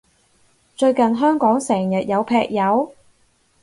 [0.75, 2.91] 最近香港成日有劈友？